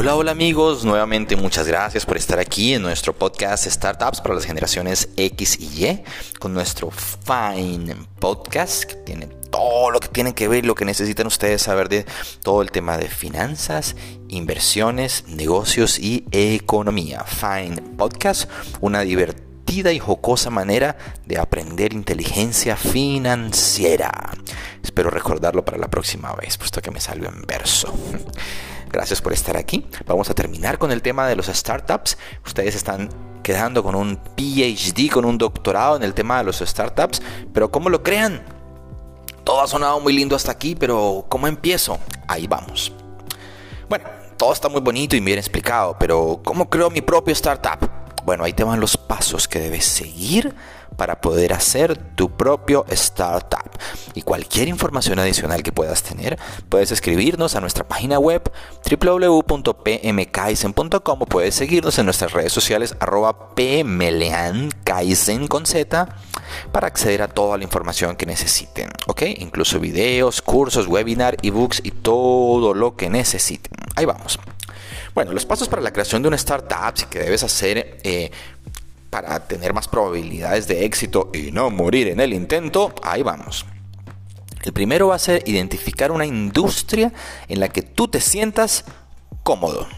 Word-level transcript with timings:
Hola, 0.00 0.14
hola 0.14 0.30
amigos, 0.30 0.84
nuevamente 0.84 1.34
muchas 1.34 1.66
gracias 1.66 2.06
por 2.06 2.16
estar 2.16 2.38
aquí 2.38 2.72
en 2.72 2.82
nuestro 2.82 3.12
podcast 3.12 3.66
Startups 3.66 4.20
para 4.20 4.36
las 4.36 4.44
generaciones 4.44 5.08
X 5.16 5.58
y 5.58 5.86
Y, 5.86 6.04
con 6.38 6.54
nuestro 6.54 6.92
Fine 6.92 7.96
Podcast 8.20 8.84
que 8.84 8.94
tiene 8.94 9.26
todo 9.26 9.90
lo 9.90 9.98
que 9.98 10.06
tiene 10.06 10.36
que 10.36 10.46
ver, 10.46 10.64
lo 10.64 10.76
que 10.76 10.84
necesitan 10.84 11.26
ustedes 11.26 11.62
saber 11.62 11.88
de 11.88 12.06
todo 12.44 12.62
el 12.62 12.70
tema 12.70 12.96
de 12.96 13.08
finanzas, 13.08 13.96
inversiones, 14.28 15.24
negocios 15.26 15.98
y 15.98 16.24
economía. 16.30 17.24
Fine 17.24 17.82
Podcast, 17.96 18.48
una 18.80 19.00
divertida 19.00 19.47
y 19.70 19.98
jocosa 19.98 20.48
manera 20.48 20.96
de 21.26 21.38
aprender 21.38 21.92
inteligencia 21.92 22.74
financiera. 22.74 24.10
Espero 24.82 25.10
recordarlo 25.10 25.64
para 25.64 25.76
la 25.76 25.88
próxima 25.88 26.34
vez, 26.34 26.56
puesto 26.56 26.80
que 26.80 26.90
me 26.90 27.00
salió 27.00 27.28
en 27.28 27.42
verso. 27.42 27.92
Gracias 28.90 29.20
por 29.20 29.34
estar 29.34 29.58
aquí. 29.58 29.86
Vamos 30.06 30.30
a 30.30 30.34
terminar 30.34 30.78
con 30.78 30.90
el 30.90 31.02
tema 31.02 31.28
de 31.28 31.36
los 31.36 31.46
startups. 31.46 32.16
Ustedes 32.46 32.74
están 32.74 33.10
quedando 33.42 33.82
con 33.82 33.94
un 33.94 34.16
PhD, 34.36 35.10
con 35.12 35.26
un 35.26 35.36
doctorado 35.36 35.96
en 35.96 36.02
el 36.02 36.14
tema 36.14 36.38
de 36.38 36.44
los 36.44 36.58
startups, 36.58 37.20
pero 37.52 37.70
¿cómo 37.70 37.90
lo 37.90 38.02
crean? 38.02 38.42
Todo 39.44 39.60
ha 39.60 39.66
sonado 39.66 40.00
muy 40.00 40.14
lindo 40.14 40.34
hasta 40.34 40.52
aquí, 40.52 40.74
pero 40.74 41.26
¿cómo 41.28 41.46
empiezo? 41.46 41.98
Ahí 42.26 42.46
vamos. 42.46 42.92
Bueno, 43.88 44.06
todo 44.38 44.52
está 44.52 44.68
muy 44.70 44.80
bonito 44.80 45.14
y 45.14 45.20
bien 45.20 45.38
explicado, 45.38 45.96
pero 46.00 46.40
¿cómo 46.42 46.70
creo 46.70 46.90
mi 46.90 47.02
propio 47.02 47.32
startup? 47.32 47.87
Bueno, 48.28 48.44
ahí 48.44 48.52
te 48.52 48.62
van 48.62 48.78
los 48.78 48.98
pasos 48.98 49.48
que 49.48 49.58
debes 49.58 49.86
seguir 49.86 50.54
para 50.98 51.22
poder 51.22 51.54
hacer 51.54 51.96
tu 51.96 52.36
propio 52.36 52.84
startup. 52.90 53.70
Y 54.12 54.20
cualquier 54.20 54.68
información 54.68 55.18
adicional 55.18 55.62
que 55.62 55.72
puedas 55.72 56.02
tener, 56.02 56.38
puedes 56.68 56.92
escribirnos 56.92 57.54
a 57.54 57.62
nuestra 57.62 57.88
página 57.88 58.18
web 58.18 58.52
www.pmkaizen.com 58.84 61.22
o 61.22 61.24
puedes 61.24 61.54
seguirnos 61.54 61.98
en 61.98 62.04
nuestras 62.04 62.32
redes 62.32 62.52
sociales 62.52 62.94
arroba 63.00 63.54
pmleankaizen 63.54 65.48
con 65.48 65.64
Z 65.64 66.14
para 66.70 66.86
acceder 66.86 67.22
a 67.22 67.28
toda 67.28 67.56
la 67.56 67.64
información 67.64 68.14
que 68.14 68.26
necesiten, 68.26 68.90
¿ok? 69.06 69.22
Incluso 69.38 69.80
videos, 69.80 70.42
cursos, 70.42 70.86
webinar, 70.86 71.38
ebooks 71.40 71.80
y 71.82 71.92
todo 71.92 72.74
lo 72.74 72.94
que 72.94 73.08
necesiten. 73.08 73.72
Ahí 73.96 74.04
vamos. 74.04 74.38
Bueno, 75.18 75.32
los 75.32 75.46
pasos 75.46 75.68
para 75.68 75.82
la 75.82 75.92
creación 75.92 76.22
de 76.22 76.28
una 76.28 76.36
startup 76.36 76.94
que 77.10 77.18
debes 77.18 77.42
hacer 77.42 77.98
eh, 78.04 78.30
para 79.10 79.48
tener 79.48 79.74
más 79.74 79.88
probabilidades 79.88 80.68
de 80.68 80.84
éxito 80.84 81.32
y 81.34 81.50
no 81.50 81.70
morir 81.70 82.06
en 82.06 82.20
el 82.20 82.32
intento, 82.32 82.94
ahí 83.02 83.24
vamos. 83.24 83.66
El 84.62 84.72
primero 84.72 85.08
va 85.08 85.16
a 85.16 85.18
ser 85.18 85.42
identificar 85.48 86.12
una 86.12 86.24
industria 86.24 87.12
en 87.48 87.58
la 87.58 87.68
que 87.68 87.82
tú 87.82 88.06
te 88.06 88.20
sientas 88.20 88.84
cómodo, 89.42 89.88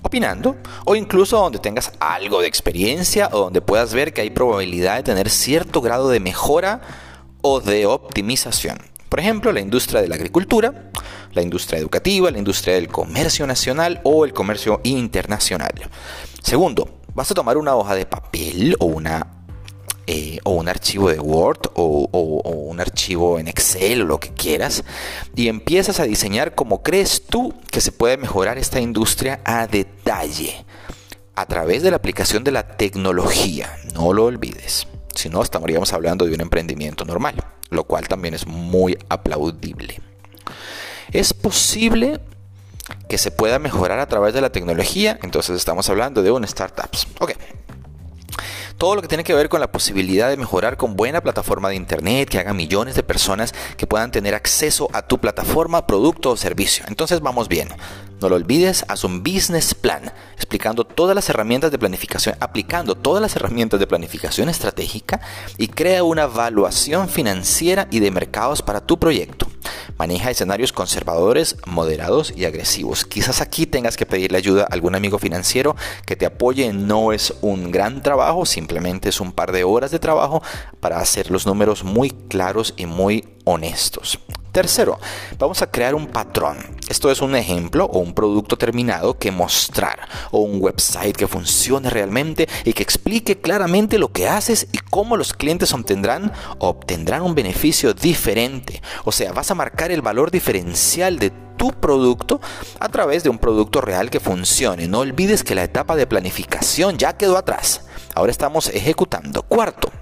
opinando, 0.00 0.56
o 0.86 0.96
incluso 0.96 1.36
donde 1.36 1.58
tengas 1.58 1.92
algo 2.00 2.40
de 2.40 2.46
experiencia 2.46 3.28
o 3.32 3.38
donde 3.38 3.60
puedas 3.60 3.92
ver 3.92 4.14
que 4.14 4.22
hay 4.22 4.30
probabilidad 4.30 4.96
de 4.96 5.02
tener 5.02 5.28
cierto 5.28 5.82
grado 5.82 6.08
de 6.08 6.20
mejora 6.20 6.80
o 7.42 7.60
de 7.60 7.84
optimización. 7.84 8.89
Por 9.10 9.18
ejemplo, 9.18 9.50
la 9.50 9.60
industria 9.60 10.00
de 10.00 10.08
la 10.08 10.14
agricultura, 10.14 10.90
la 11.32 11.42
industria 11.42 11.80
educativa, 11.80 12.30
la 12.30 12.38
industria 12.38 12.76
del 12.76 12.86
comercio 12.86 13.44
nacional 13.44 14.00
o 14.04 14.24
el 14.24 14.32
comercio 14.32 14.80
internacional. 14.84 15.72
Segundo, 16.42 17.00
vas 17.12 17.28
a 17.30 17.34
tomar 17.34 17.58
una 17.58 17.74
hoja 17.74 17.96
de 17.96 18.06
papel 18.06 18.76
o 18.78 18.86
una 18.86 19.26
eh, 20.06 20.38
o 20.44 20.52
un 20.52 20.68
archivo 20.68 21.10
de 21.10 21.18
Word 21.18 21.70
o, 21.74 22.08
un 22.12 22.80
archivo 22.80 23.40
en 23.40 23.48
Excel 23.48 24.02
o 24.02 24.04
lo 24.04 24.20
que 24.20 24.30
quieras 24.30 24.84
y 25.34 25.48
empiezas 25.48 25.98
a 25.98 26.04
diseñar 26.04 26.54
como 26.54 26.82
crees 26.82 27.26
tú 27.26 27.52
que 27.70 27.80
se 27.80 27.90
puede 27.90 28.16
mejorar 28.16 28.58
esta 28.58 28.80
industria 28.80 29.40
a 29.44 29.66
detalle 29.66 30.64
a 31.34 31.46
través 31.46 31.82
de 31.82 31.90
la 31.90 31.96
aplicación 31.96 32.44
de 32.44 32.52
la 32.52 32.76
tecnología. 32.76 33.76
No 33.94 34.12
lo 34.12 34.26
olvides. 34.26 34.86
Si 35.14 35.28
no, 35.28 35.42
estaríamos 35.42 35.92
hablando 35.92 36.26
de 36.26 36.34
un 36.34 36.40
emprendimiento 36.40 37.04
normal, 37.04 37.34
lo 37.70 37.84
cual 37.84 38.08
también 38.08 38.34
es 38.34 38.46
muy 38.46 38.98
aplaudible. 39.08 40.00
Es 41.12 41.32
posible 41.32 42.20
que 43.08 43.18
se 43.18 43.30
pueda 43.30 43.58
mejorar 43.58 43.98
a 43.98 44.06
través 44.06 44.34
de 44.34 44.40
la 44.40 44.50
tecnología, 44.50 45.18
entonces 45.22 45.56
estamos 45.56 45.88
hablando 45.88 46.22
de 46.22 46.30
un 46.30 46.46
startups. 46.46 47.06
Ok. 47.20 47.32
Todo 48.78 48.94
lo 48.94 49.02
que 49.02 49.08
tiene 49.08 49.24
que 49.24 49.34
ver 49.34 49.50
con 49.50 49.60
la 49.60 49.70
posibilidad 49.70 50.30
de 50.30 50.38
mejorar 50.38 50.78
con 50.78 50.96
buena 50.96 51.20
plataforma 51.20 51.68
de 51.68 51.74
internet 51.74 52.30
que 52.30 52.38
haga 52.38 52.54
millones 52.54 52.94
de 52.94 53.02
personas 53.02 53.52
que 53.76 53.86
puedan 53.86 54.10
tener 54.10 54.34
acceso 54.34 54.88
a 54.94 55.02
tu 55.02 55.18
plataforma, 55.18 55.86
producto 55.86 56.30
o 56.30 56.36
servicio. 56.36 56.84
Entonces 56.88 57.20
vamos 57.20 57.48
bien. 57.48 57.68
No 58.20 58.28
lo 58.28 58.36
olvides, 58.36 58.84
haz 58.88 59.04
un 59.04 59.22
business 59.22 59.74
plan 59.74 60.12
explicando 60.36 60.84
todas 60.84 61.14
las 61.14 61.30
herramientas 61.30 61.70
de 61.70 61.78
planificación, 61.78 62.36
aplicando 62.40 62.94
todas 62.94 63.22
las 63.22 63.34
herramientas 63.34 63.80
de 63.80 63.86
planificación 63.86 64.50
estratégica 64.50 65.20
y 65.56 65.68
crea 65.68 66.02
una 66.02 66.24
evaluación 66.24 67.08
financiera 67.08 67.88
y 67.90 68.00
de 68.00 68.10
mercados 68.10 68.60
para 68.60 68.82
tu 68.82 68.98
proyecto. 68.98 69.46
Maneja 69.96 70.30
escenarios 70.30 70.72
conservadores, 70.72 71.56
moderados 71.66 72.32
y 72.36 72.44
agresivos. 72.44 73.04
Quizás 73.04 73.40
aquí 73.40 73.66
tengas 73.66 73.96
que 73.96 74.06
pedirle 74.06 74.38
ayuda 74.38 74.62
a 74.64 74.74
algún 74.74 74.94
amigo 74.94 75.18
financiero 75.18 75.76
que 76.04 76.16
te 76.16 76.26
apoye. 76.26 76.72
No 76.72 77.12
es 77.12 77.34
un 77.40 77.70
gran 77.70 78.02
trabajo, 78.02 78.44
simplemente 78.44 79.08
es 79.08 79.20
un 79.20 79.32
par 79.32 79.52
de 79.52 79.64
horas 79.64 79.90
de 79.90 79.98
trabajo 79.98 80.42
para 80.80 81.00
hacer 81.00 81.30
los 81.30 81.46
números 81.46 81.84
muy 81.84 82.10
claros 82.10 82.74
y 82.76 82.86
muy 82.86 83.28
honestos. 83.44 84.18
Tercero, 84.52 84.98
vamos 85.38 85.62
a 85.62 85.70
crear 85.70 85.94
un 85.94 86.08
patrón. 86.08 86.58
Esto 86.88 87.10
es 87.10 87.20
un 87.20 87.36
ejemplo 87.36 87.84
o 87.84 88.00
un 88.00 88.14
producto 88.14 88.58
terminado 88.58 89.16
que 89.16 89.30
mostrar 89.30 90.08
o 90.32 90.40
un 90.40 90.60
website 90.60 91.16
que 91.16 91.28
funcione 91.28 91.88
realmente 91.88 92.48
y 92.64 92.72
que 92.72 92.82
explique 92.82 93.40
claramente 93.40 93.96
lo 93.96 94.10
que 94.10 94.28
haces 94.28 94.66
y 94.72 94.78
cómo 94.78 95.16
los 95.16 95.34
clientes 95.34 95.72
obtendrán 95.72 96.32
obtendrán 96.58 97.22
un 97.22 97.36
beneficio 97.36 97.94
diferente. 97.94 98.82
O 99.04 99.12
sea, 99.12 99.32
vas 99.32 99.52
a 99.52 99.54
marcar 99.54 99.92
el 99.92 100.02
valor 100.02 100.32
diferencial 100.32 101.20
de 101.20 101.30
tu 101.56 101.70
producto 101.72 102.40
a 102.80 102.88
través 102.88 103.22
de 103.22 103.30
un 103.30 103.38
producto 103.38 103.80
real 103.80 104.10
que 104.10 104.18
funcione. 104.18 104.88
No 104.88 105.00
olvides 105.00 105.44
que 105.44 105.54
la 105.54 105.62
etapa 105.62 105.94
de 105.94 106.08
planificación 106.08 106.98
ya 106.98 107.16
quedó 107.16 107.36
atrás. 107.36 107.82
Ahora 108.16 108.32
estamos 108.32 108.68
ejecutando. 108.68 109.42
Cuarto, 109.42 109.92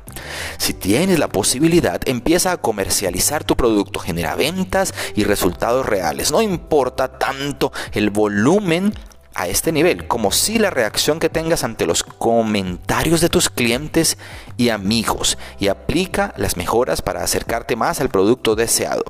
si 0.57 0.75
tienes 0.75 1.19
la 1.19 1.29
posibilidad, 1.29 2.01
empieza 2.07 2.53
a 2.53 2.57
comercializar 2.57 3.45
tu 3.45 3.57
producto, 3.57 4.01
genera 4.01 4.35
ventas 4.35 4.95
y 5.15 5.25
resultados 5.25 5.87
reales. 5.87 6.31
No 6.31 6.43
importa 6.43 7.19
tanto 7.19 7.73
el 7.93 8.11
volumen 8.11 8.93
a 9.39 9.47
este 9.47 9.71
nivel, 9.71 10.09
como 10.09 10.33
si 10.33 10.59
la 10.59 10.71
reacción 10.71 11.21
que 11.21 11.29
tengas 11.29 11.63
ante 11.63 11.87
los 11.87 12.03
comentarios 12.03 13.21
de 13.21 13.29
tus 13.29 13.49
clientes 13.49 14.19
y 14.57 14.71
amigos 14.71 15.39
y 15.61 15.69
aplica 15.69 16.35
las 16.37 16.57
mejoras 16.57 17.03
para 17.03 17.23
acercarte 17.23 17.77
más 17.77 18.01
al 18.01 18.09
producto 18.09 18.57
deseado. 18.57 19.05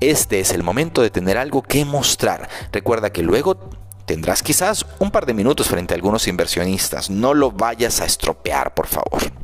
Este 0.00 0.40
es 0.40 0.50
el 0.50 0.62
momento 0.62 1.00
de 1.00 1.08
tener 1.08 1.38
algo 1.38 1.62
que 1.62 1.86
mostrar. 1.86 2.50
Recuerda 2.70 3.10
que 3.10 3.22
luego 3.22 3.70
tendrás 4.04 4.42
quizás 4.42 4.84
un 4.98 5.10
par 5.10 5.24
de 5.24 5.32
minutos 5.32 5.68
frente 5.68 5.94
a 5.94 5.96
algunos 5.96 6.28
inversionistas. 6.28 7.08
No 7.08 7.32
lo 7.32 7.50
vayas 7.50 8.02
a 8.02 8.04
estropear, 8.04 8.74
por 8.74 8.88
favor. 8.88 9.41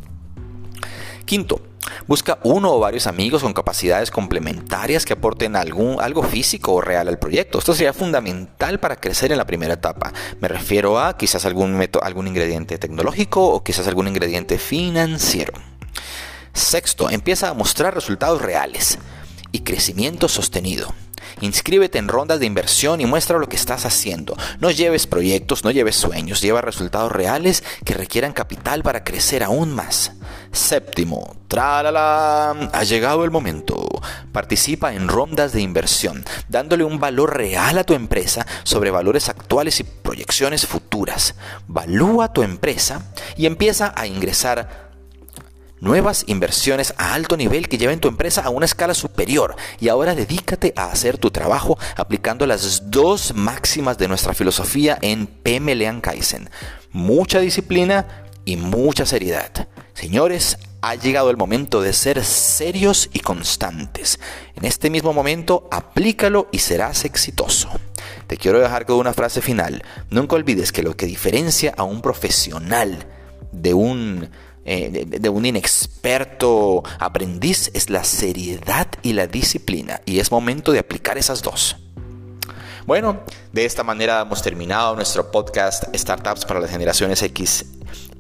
Quinto, 1.29 1.61
busca 2.07 2.39
uno 2.43 2.73
o 2.73 2.81
varios 2.81 3.07
amigos 3.07 3.43
con 3.43 3.53
capacidades 3.53 4.11
complementarias 4.11 5.05
que 5.05 5.13
aporten 5.13 5.57
algún, 5.57 6.01
algo 6.01 6.23
físico 6.23 6.73
o 6.73 6.81
real 6.81 7.07
al 7.07 7.19
proyecto. 7.19 7.59
Esto 7.59 7.75
sería 7.75 7.93
fundamental 7.93 8.81
para 8.81 8.97
crecer 8.97 9.31
en 9.31 9.37
la 9.37 9.47
primera 9.47 9.75
etapa. 9.75 10.15
Me 10.41 10.49
refiero 10.49 10.99
a 10.99 11.19
quizás 11.19 11.45
algún, 11.45 11.87
algún 12.01 12.29
ingrediente 12.29 12.79
tecnológico 12.79 13.47
o 13.47 13.63
quizás 13.63 13.87
algún 13.87 14.09
ingrediente 14.09 14.57
financiero. 14.57 15.53
Sexto, 16.55 17.11
empieza 17.11 17.51
a 17.51 17.55
mostrar 17.55 17.95
resultados 17.95 18.41
reales 18.41 18.99
y 19.53 19.59
crecimiento 19.61 20.29
sostenido. 20.29 20.95
Inscríbete 21.43 21.99
en 21.99 22.09
rondas 22.09 22.41
de 22.41 22.47
inversión 22.47 23.03
y 23.03 23.07
muestra 23.07 23.39
lo 23.39 23.51
que 23.51 23.57
estás 23.57 23.85
haciendo. 23.85 24.35
No 24.61 24.71
lleves 24.71 25.07
proyectos, 25.07 25.63
no 25.63 25.73
lleves 25.73 25.97
sueños, 25.97 26.41
lleva 26.41 26.63
resultados 26.63 27.13
reales 27.13 27.65
que 27.85 27.93
requieran 27.93 28.33
capital 28.33 28.83
para 28.83 29.05
crecer 29.05 29.43
aún 29.43 29.75
más. 29.75 30.13
Séptimo, 30.53 31.37
tralala, 31.47 32.51
ha 32.73 32.85
llegado 32.85 33.25
el 33.25 33.31
momento. 33.31 33.87
Participa 34.33 34.95
en 34.95 35.09
rondas 35.09 35.53
de 35.53 35.61
inversión, 35.61 36.25
dándole 36.49 36.85
un 36.85 36.99
valor 36.99 37.37
real 37.37 37.79
a 37.79 37.85
tu 37.85 37.95
empresa 37.95 38.47
sobre 38.63 38.91
valores 38.91 39.29
actuales 39.29 39.81
y 39.81 39.85
proyecciones 39.85 40.67
futuras. 40.67 41.35
Valúa 41.67 42.33
tu 42.33 42.43
empresa 42.43 43.03
y 43.37 43.47
empieza 43.47 43.93
a 43.97 44.07
ingresar 44.07 44.89
nuevas 45.81 46.25
inversiones 46.27 46.95
a 46.97 47.15
alto 47.15 47.37
nivel 47.37 47.69
que 47.69 47.79
lleven 47.79 48.01
tu 48.01 48.09
empresa 48.09 48.43
a 48.43 48.51
una 48.51 48.67
escala 48.67 48.95
superior. 48.95 49.57
Y 49.81 49.89
ahora 49.89 50.15
dedícate 50.15 50.73
a 50.77 50.87
hacer 50.87 51.19
tu 51.19 51.31
trabajo 51.31 51.79
aplicando 51.97 52.47
las 52.47 52.91
dos 52.91 53.35
máximas 53.35 53.99
de 53.99 54.09
nuestra 54.09 54.35
filosofía 54.35 54.99
en 55.03 55.27
PMLean 55.27 56.01
Kaizen. 56.01 56.51
Mucha 56.91 57.41
disciplina 57.41 58.27
y 58.45 58.57
mucha 58.57 59.05
seriedad. 59.07 59.69
Señores, 60.01 60.59
ha 60.81 60.95
llegado 60.95 61.29
el 61.29 61.37
momento 61.37 61.83
de 61.83 61.93
ser 61.93 62.25
serios 62.25 63.11
y 63.13 63.19
constantes. 63.19 64.21
En 64.55 64.65
este 64.65 64.91
mismo 64.91 65.13
momento, 65.13 65.69
aplícalo 65.73 66.47
y 66.53 66.61
serás 66.61 67.05
exitoso. 67.05 67.69
te 68.29 68.37
quiero 68.37 68.61
dejar 68.61 68.87
con 68.87 68.99
una 68.99 69.13
frase 69.13 69.41
final. 69.41 69.83
Nunca 70.09 70.37
olvides 70.37 70.71
que 70.71 70.85
lo 70.85 70.97
que 70.97 71.07
diferencia 71.07 71.75
a 71.77 71.83
un 71.83 72.01
profesional 72.01 73.09
de 73.51 73.75
un 73.75 74.31
eh, 74.65 75.05
de, 75.05 75.29
un 75.31 75.45
inexperto 75.45 76.85
aprendiz 77.01 77.73
es 77.75 77.91
la 77.91 78.05
seriedad 78.05 78.87
y 79.03 79.15
la 79.15 79.27
disciplina. 79.27 80.01
Y 80.07 80.21
es 80.21 80.31
momento 80.31 80.71
de 80.71 80.79
aplicar 80.79 81.19
esas 81.19 81.43
dos. 81.43 81.75
Bueno, 82.87 83.23
de 83.53 83.65
esta 83.65 83.83
manera 83.83 84.21
hemos 84.21 84.43
terminado 84.43 84.95
nuestro 84.95 85.33
podcast 85.33 85.93
Startups 85.93 86.45
para 86.45 86.61
las 86.61 86.71
generaciones 86.71 87.21
X 87.21 87.65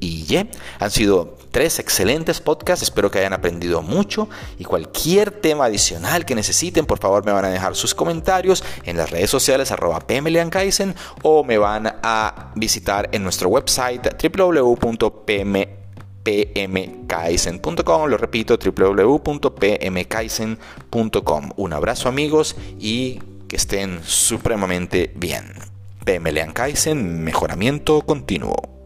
y 0.01 0.27
Y. 0.29 0.49
Han 0.79 0.91
sido 0.91 1.37
tres 1.51 1.79
excelentes 1.79 2.41
podcasts, 2.41 2.83
espero 2.83 3.11
que 3.11 3.19
hayan 3.19 3.33
aprendido 3.33 3.83
mucho 3.83 4.29
y 4.59 4.65
cualquier 4.65 5.31
tema 5.31 5.67
adicional 5.67 6.25
que 6.25 6.35
necesiten, 6.35 6.87
por 6.87 6.99
favor 6.99 7.25
me 7.25 7.33
van 7.33 7.47
a 7.47 7.49
dejar 7.49 7.75
sus 7.75 7.95
comentarios 7.95 8.63
en 8.85 8.97
las 8.97 9.11
redes 9.11 9.31
sociales 9.31 9.71
arroba 9.71 10.01
pmleankaisen 10.01 10.95
o 11.23 11.45
me 11.45 11.59
van 11.59 11.95
a 12.03 12.53
visitar 12.55 13.09
en 13.13 13.23
nuestro 13.23 13.49
website 13.49 14.23
www.pm 14.23 15.79
pmkaisen.com. 16.23 18.11
Lo 18.11 18.19
repito, 18.19 18.59
www.pmkaisen.com. 18.59 21.51
Un 21.57 21.73
abrazo 21.73 22.11
amigos 22.11 22.55
y 22.79 23.19
que 23.49 23.57
estén 23.57 24.01
supremamente 24.05 25.11
bien. 25.17 25.55
PM 26.05 26.53
Kaisen, 26.53 27.25
mejoramiento 27.25 28.03
continuo. 28.03 28.78